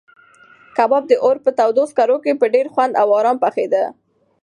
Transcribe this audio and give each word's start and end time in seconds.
کباب 0.77 1.03
د 1.07 1.13
اور 1.25 1.37
په 1.43 1.49
تودو 1.57 1.83
سکروټو 1.91 2.21
کې 2.23 2.33
په 2.41 2.45
ډېر 2.53 2.65
خوند 2.73 2.93
او 3.01 3.07
ارام 3.19 3.37
پخېده. 3.45 3.83